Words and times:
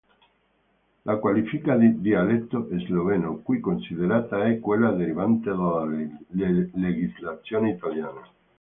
La 1.05 1.17
qualifica 1.17 1.77
di 1.77 2.01
"dialetto 2.01 2.67
sloveno" 2.71 3.35
qui 3.43 3.59
considerata 3.59 4.45
è 4.45 4.59
quella 4.59 4.89
derivante 4.93 5.51
dalla 5.51 5.85
legislazione 6.31 7.69
italiana. 7.69 8.23